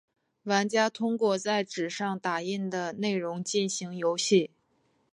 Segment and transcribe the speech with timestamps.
[0.45, 4.49] 玩家通过在纸上打印的内容进行游戏。